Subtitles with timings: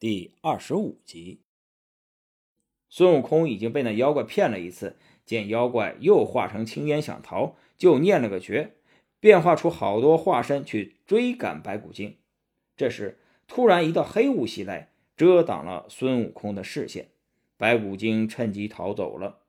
[0.00, 1.40] 第二十五集，
[2.88, 8.76] 孙悟空已经被那妖怪骗了一次，见妖怪又化成青烟想逃，就念了个诀，
[9.18, 12.16] 变化出好多化身去追赶白骨精。
[12.76, 17.08] 这时，突然一道黑雾袭来，遮挡了孙悟空的视线，
[17.56, 19.40] 白骨精趁机逃走了。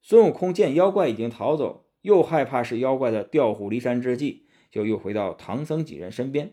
[0.00, 6.52] 孙悟空见妖怪已经逃走，又害怕是妖怪的调虎离山之计，就又回到唐僧几人身边。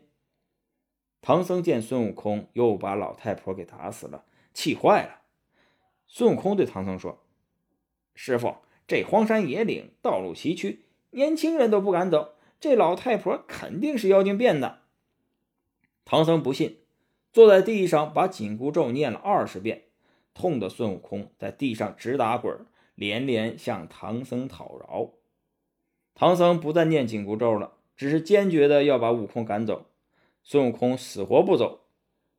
[1.22, 5.22] 唐僧见孙悟空又把老太婆给打死了，气坏了。
[6.08, 7.20] 孙悟空对唐僧说
[8.16, 8.56] ：“师傅，
[8.88, 10.80] 这荒山野岭，道路崎岖，
[11.12, 14.80] 年轻人都不敢走，这老太婆肯定是妖精变的。”
[16.04, 16.80] 唐僧不信，
[17.32, 19.84] 坐在地上把紧箍咒念了二十遍，
[20.34, 22.66] 痛得孙悟空在地上直打滚，
[22.96, 25.12] 连连向唐僧讨饶。
[26.16, 29.86] 唐僧不再念紧箍咒了，只是坚决的要把悟空赶走。
[30.44, 31.82] 孙悟空死活不走，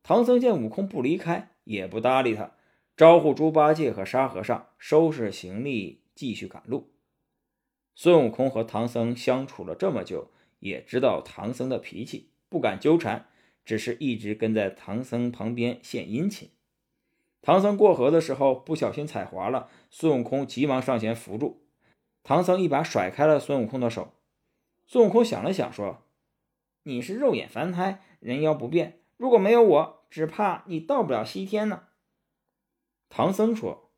[0.03, 2.51] 唐僧见悟空不离开，也不搭理他，
[2.97, 6.91] 招呼猪八戒和沙和尚收拾行李，继续赶路。
[7.95, 13.27] 孙悟空和唐僧相处了这么久，也知道唐僧的脾气，不敢纠缠，
[13.63, 16.49] 只是一直跟在唐僧旁边献殷勤。
[17.41, 21.63] 唐僧过河的时候不小心踩滑了，孙悟空急忙上前扶住，
[22.23, 24.13] 唐僧一把甩开了孙悟空的手。
[24.85, 26.02] 孙悟空想了想，说。
[26.85, 28.99] 你是肉眼凡胎，人妖不变。
[29.15, 31.87] 如果没有我，只怕你到不了西天呢。
[33.07, 33.91] 唐僧说：“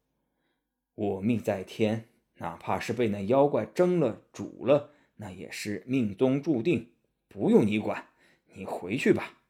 [0.93, 6.93] 我命在天，哪怕是被那妖怪蒸了、煮了，那也是命中注定，
[7.27, 8.09] 不用你管。
[8.53, 9.41] 你回去吧。”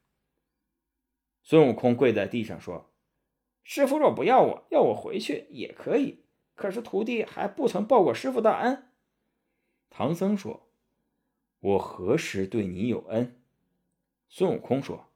[1.42, 2.90] 孙悟空跪在地上说
[3.62, 6.24] ：“师傅若不要我，要我回去也可以。
[6.54, 8.90] 可是徒弟还不曾报过师傅大恩。”
[9.90, 10.65] 唐僧说。
[11.60, 13.40] 我何时对你有恩？
[14.28, 15.06] 孙悟空说：“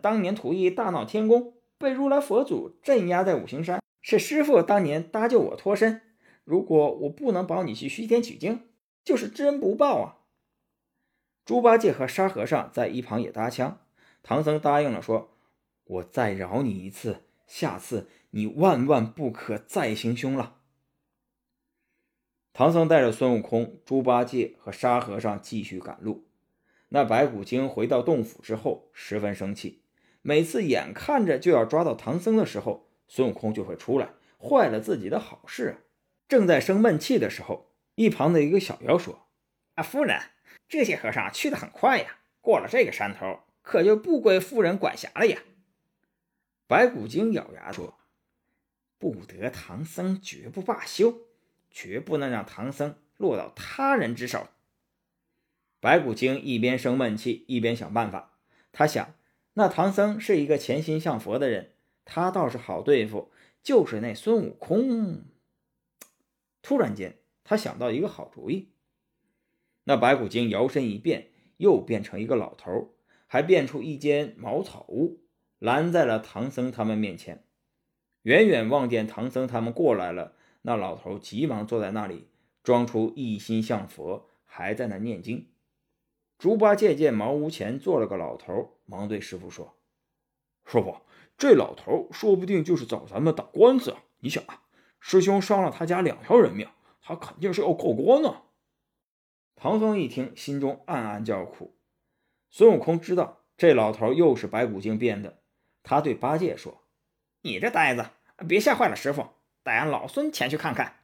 [0.00, 6.02] 当年徒弟大闹天宫，被如来佛祖镇压在五行山，是师傅当年搭救我脱身。
[6.44, 8.68] 如果我不能保你去西天取经，
[9.04, 10.18] 就是知恩不报啊！”
[11.44, 13.80] 猪八戒和沙和尚在一旁也搭腔。
[14.22, 15.30] 唐僧答应了，说
[15.84, 20.56] ：“我再饶你一次，下次你万万不可再行凶了。”
[22.52, 26.26] 唐僧带着孙悟空、猪八戒和沙和尚继续赶路。
[26.88, 29.82] 那白骨精回到洞府之后，十分生气。
[30.22, 35.86] 每次眼看着就要抓到唐僧的时候，孙悟空就会出来，坏了自己的好事。
[36.26, 39.28] 正在生闷气的时候，一旁的一个小妖说
[39.76, 40.20] ：“啊，夫人，
[40.68, 45.38] 这些和尚去得很快呀，过了这个山头，可就不归夫人管辖了呀。”
[46.66, 47.94] 白骨精咬牙说
[48.98, 51.27] ：“不得唐僧绝不罢休。”
[51.70, 54.48] 绝不能让唐僧落到他人之手。
[55.80, 58.38] 白骨精一边生闷气，一边想办法。
[58.72, 59.14] 他想，
[59.54, 61.72] 那唐僧是一个潜心向佛的人，
[62.04, 63.30] 他倒是好对付。
[63.62, 65.24] 就是那孙悟空。
[66.62, 68.70] 突然间，他想到一个好主意。
[69.84, 72.94] 那白骨精摇身一变，又变成一个老头，
[73.26, 75.20] 还变出一间茅草屋，
[75.58, 77.44] 拦在了唐僧他们面前。
[78.22, 80.34] 远远望见唐僧他们过来了。
[80.68, 82.28] 那老头急忙坐在那里，
[82.62, 85.48] 装出一心向佛，还在那念经。
[86.36, 89.78] 猪八戒见茅屋前坐了个老头，忙对师傅说
[90.68, 90.98] ：“师傅，
[91.38, 94.04] 这老头说不定就是找咱们打官司啊。
[94.18, 94.64] 你想啊，
[95.00, 96.68] 师兄伤了他家两条人命，
[97.00, 98.42] 他肯定是要告官呢。”
[99.56, 101.78] 唐僧一听，心中暗暗叫苦。
[102.50, 105.38] 孙悟空知道这老头又是白骨精变的，
[105.82, 106.82] 他对八戒说
[107.40, 108.10] ：“你这呆子，
[108.46, 109.28] 别吓坏了师傅。”
[109.68, 111.00] 带俺老孙前去看看。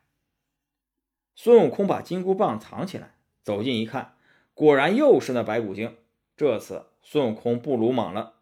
[1.34, 4.16] 孙悟空把金箍棒藏起来，走近一看，
[4.54, 5.98] 果然又是那白骨精。
[6.34, 8.36] 这次孙悟空不鲁莽了，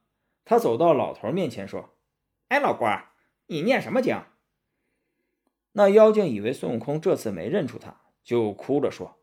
[0.44, 1.91] 他走到老头面前说
[2.47, 3.06] ：“哎，老官，
[3.47, 4.22] 你念什么经？”
[5.72, 9.19] 那妖精以为孙悟空这次没认出他，就哭着说：“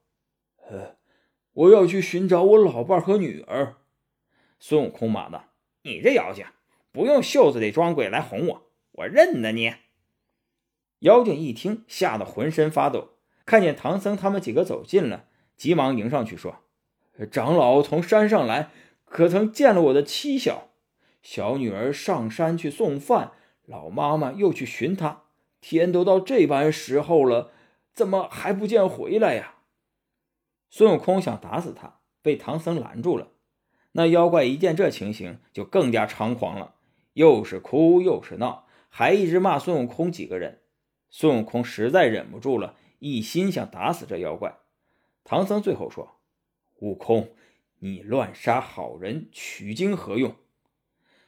[0.68, 0.98] 呃，
[1.54, 3.78] 我要去寻找我老伴和女儿。”
[4.60, 5.46] 孙悟空骂道
[5.84, 6.46] ：“你这妖精，
[6.92, 9.74] 不用袖子里装鬼来哄我，我认得你。”
[11.00, 13.10] 妖精一听，吓得浑身发抖。
[13.46, 15.26] 看见唐僧他们几个走近了，
[15.56, 16.58] 急忙迎上去说
[17.32, 18.70] ：“长老从山上来，
[19.06, 20.70] 可曾见了我的妻小？
[21.22, 23.32] 小女儿上山去送饭，
[23.66, 25.24] 老妈妈又去寻她。
[25.62, 27.52] 天都到这般时候了，
[27.94, 29.56] 怎么还不见回来呀？”
[30.70, 33.30] 孙悟空想打死他，被唐僧拦住了。
[33.94, 36.76] 那妖怪一见这情形，就更加猖狂了，
[37.14, 40.62] 又是哭又是闹，还一直骂孙悟空几个人。
[41.10, 44.58] 孙悟空实在忍不住了，一心想打死这妖怪。
[45.24, 46.20] 唐僧最后说
[46.82, 47.36] ：“悟空，
[47.80, 50.36] 你乱杀好人取经何用？”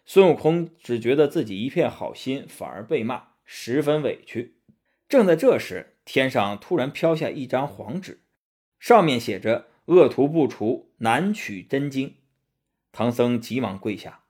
[0.06, 4.56] 孙悟空只觉得自己一片好心，反而被骂，十分委屈。
[5.08, 8.22] 正在这时，天上突然飘下一张黄纸，
[8.80, 12.16] 上面写着“恶徒不除，难取真经”。
[12.92, 14.24] 唐僧急忙跪下：“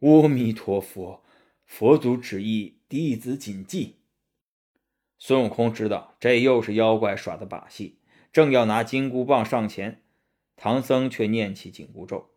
[0.00, 1.22] 阿弥陀佛，
[1.66, 3.96] 佛祖旨意，弟子谨记。”
[5.18, 7.98] 孙悟空知道这又是妖怪耍的把戏，
[8.32, 10.02] 正要拿金箍棒上前，
[10.56, 12.30] 唐僧却念起紧箍咒。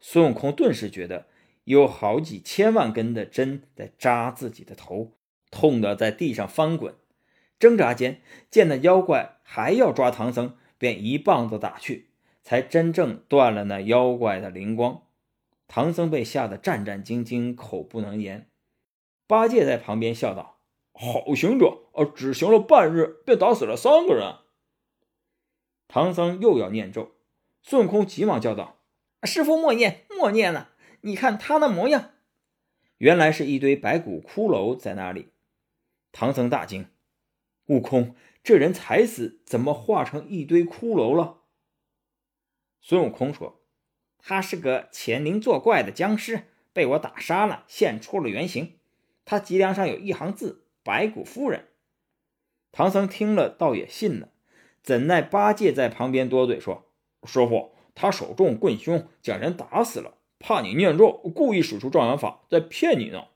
[0.00, 1.28] 孙悟空顿时觉得
[1.64, 5.12] 有好几千万根的针在扎自己的头，
[5.50, 6.94] 痛得在地上翻滚。
[7.58, 8.20] 挣扎间，
[8.50, 12.10] 见那妖怪还要抓唐僧，便一棒子打去，
[12.42, 15.02] 才真正断了那妖怪的灵光。
[15.68, 18.50] 唐僧被吓得战战兢兢，口不能言。
[19.26, 20.53] 八戒在旁边笑道
[20.94, 24.36] ：“好行者，呃，只行了半日，便打死了三个人。”
[25.86, 27.12] 唐僧又要念咒，
[27.62, 28.80] 孙悟空急忙叫道
[29.24, 30.70] ：“师傅莫念，莫念了！
[31.02, 32.12] 你看他那模样。”
[32.98, 35.32] 原来是一堆白骨骷髅在那里。
[36.12, 36.86] 唐僧大惊。
[37.66, 41.42] 悟空，这人才死，怎么化成一堆骷髅了？
[42.80, 43.60] 孙悟空说
[44.18, 48.78] ：“他是个潜灵作怪的僵尸，被我打杀了，现出了原形。
[49.24, 51.64] 他脊梁上有一行字：‘白骨夫人’。”
[52.70, 54.28] 唐僧听了，倒也信了。
[54.82, 56.92] 怎奈八戒在旁边多嘴说
[57.26, 63.28] ：“师傅，他手中棍凶，将人打死了，怕你念咒，故意使出障眼法，在骗你呢。”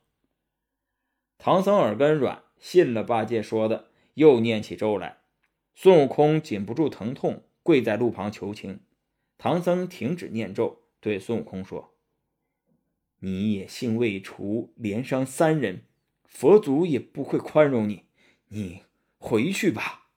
[1.38, 3.88] 唐僧耳根软，信了八戒说的。
[4.14, 5.18] 又念起咒来，
[5.76, 8.80] 孙悟空禁不住疼痛，跪在路旁求情。
[9.38, 11.94] 唐僧停止念咒，对孙悟空说
[13.20, 15.84] ：“你也性未除，连伤三人，
[16.28, 18.04] 佛祖也不会宽容你，
[18.48, 18.84] 你
[19.18, 20.10] 回去吧。”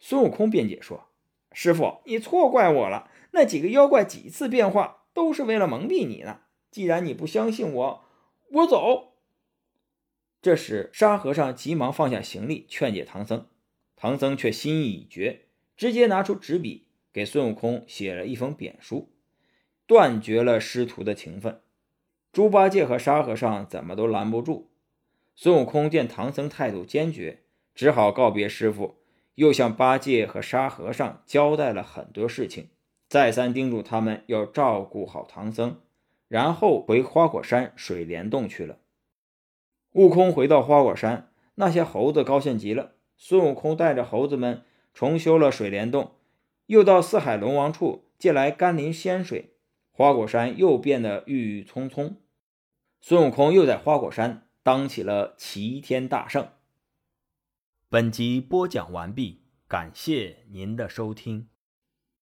[0.00, 1.08] 孙悟空辩解说
[1.52, 6.40] ：“师傅，你错怪我了，那几个妖怪几次变化，都是为了蒙蔽你呢。
[6.70, 8.04] 既然你不相信我，
[8.50, 9.14] 我走。”
[10.42, 13.48] 这时，沙和尚急忙放下行李，劝解唐僧。
[13.96, 15.46] 唐僧却心意已决，
[15.76, 19.14] 直接拿出纸笔给孙悟空写了一封贬书，
[19.86, 21.62] 断绝了师徒的情分。
[22.34, 24.68] 猪八戒和沙和尚怎么都拦不住。
[25.36, 27.44] 孙悟空见唐僧态度坚决，
[27.76, 28.96] 只好告别师傅，
[29.36, 32.70] 又向八戒和沙和尚交代了很多事情，
[33.08, 35.76] 再三叮嘱他们要照顾好唐僧，
[36.26, 38.78] 然后回花果山水帘洞去了。
[39.92, 42.94] 悟空回到花果山，那些猴子高兴极了。
[43.16, 46.10] 孙悟空带着猴子们重修了水帘洞，
[46.66, 49.52] 又到四海龙王处借来甘霖仙水，
[49.92, 52.16] 花果山又变得郁郁葱葱。
[53.06, 56.48] 孙悟空又在花果山当起了齐天大圣。
[57.90, 61.50] 本集播讲完毕，感谢您的收听。